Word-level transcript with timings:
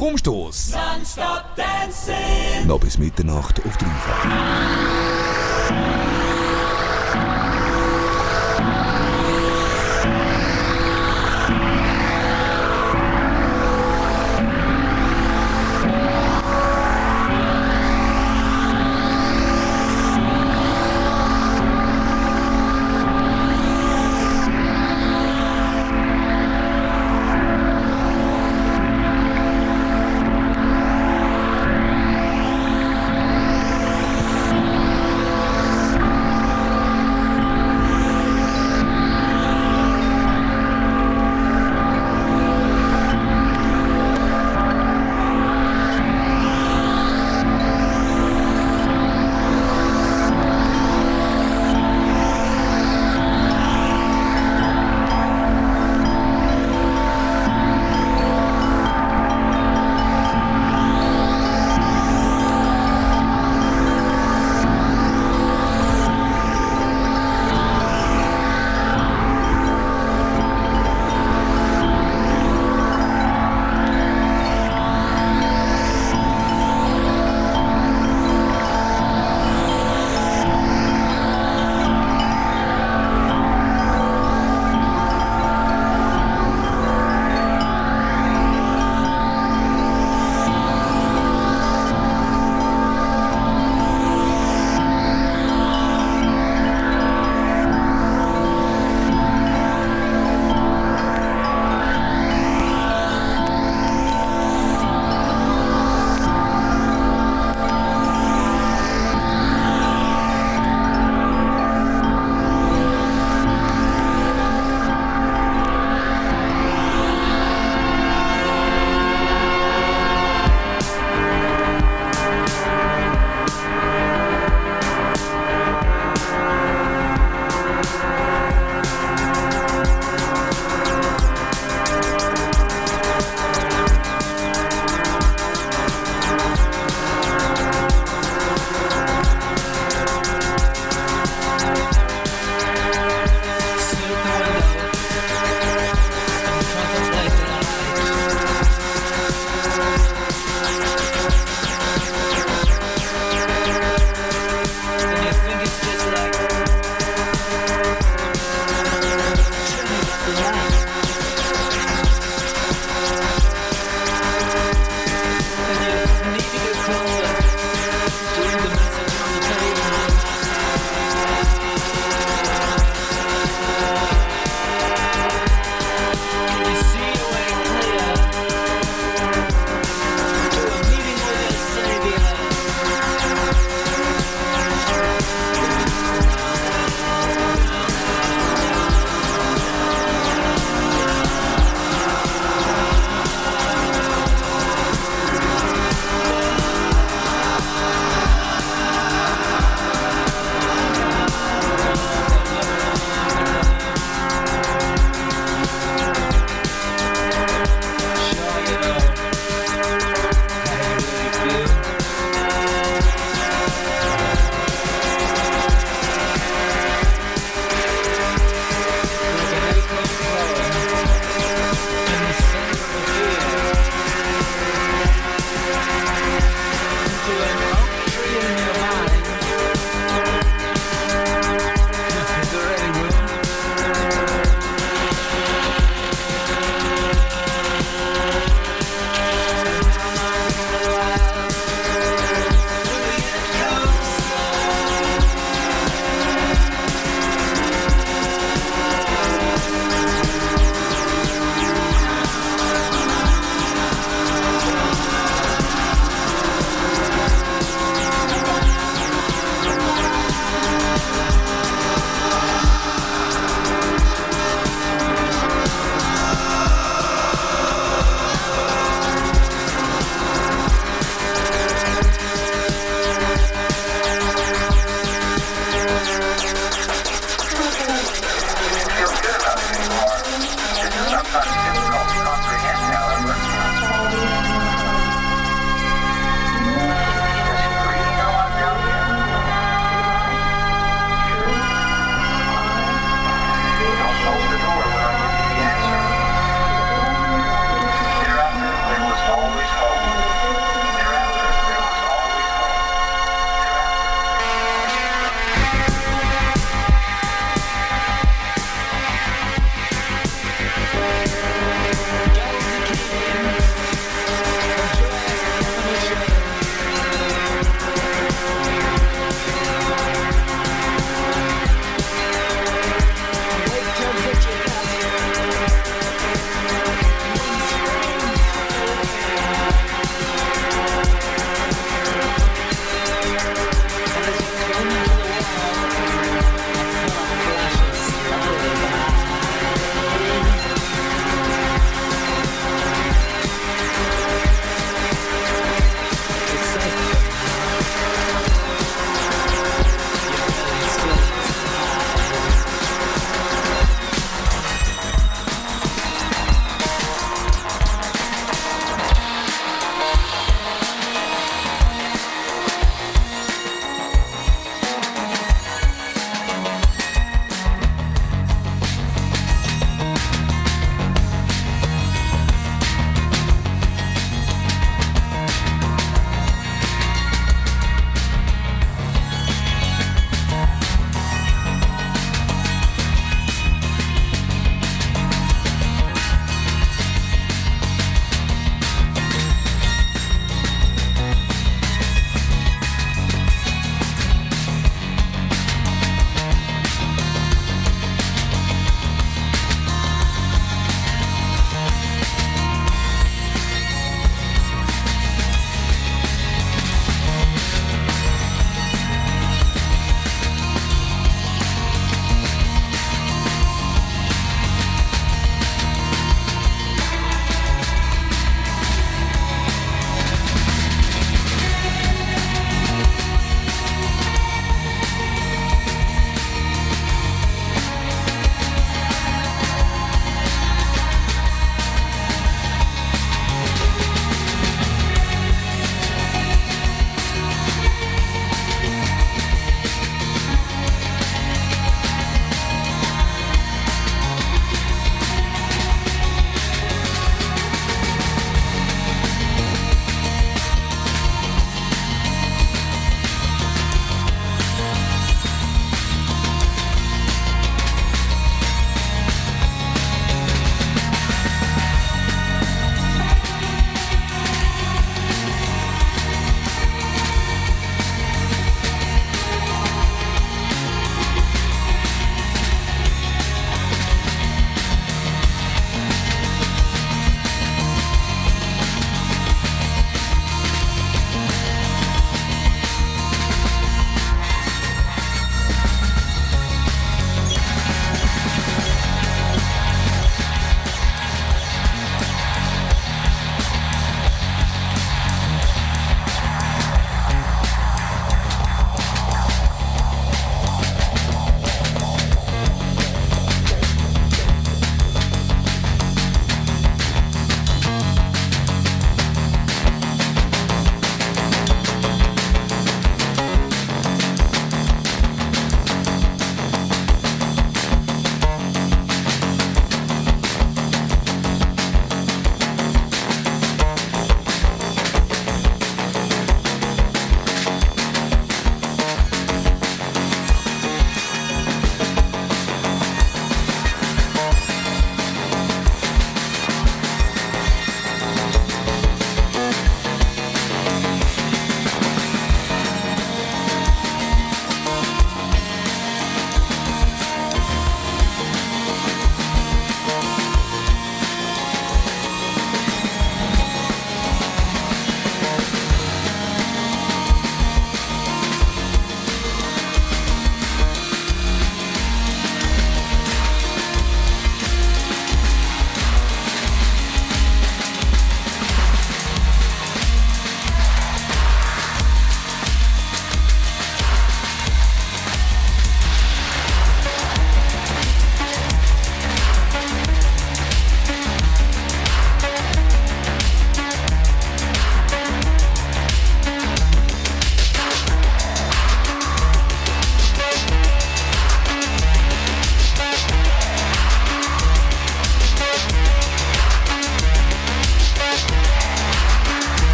Stromstoß. 0.00 0.72
Noch 2.64 2.80
bis 2.80 2.96
Mitternacht 2.96 3.60
auf 3.66 3.76
Dreifach. 3.76 4.24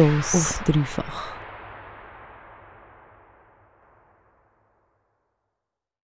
Stromstoß 0.00 0.34
auf 0.34 0.64
dreifach. 0.64 1.09